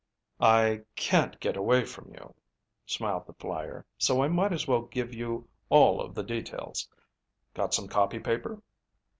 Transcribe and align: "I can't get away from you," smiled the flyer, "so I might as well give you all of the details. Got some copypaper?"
"I 0.39 0.81
can't 0.95 1.39
get 1.39 1.55
away 1.55 1.85
from 1.85 2.11
you," 2.15 2.33
smiled 2.87 3.27
the 3.27 3.35
flyer, 3.35 3.85
"so 3.99 4.23
I 4.23 4.29
might 4.29 4.51
as 4.51 4.67
well 4.67 4.81
give 4.81 5.13
you 5.13 5.47
all 5.69 6.01
of 6.01 6.15
the 6.15 6.23
details. 6.23 6.89
Got 7.53 7.75
some 7.75 7.87
copypaper?" 7.87 8.63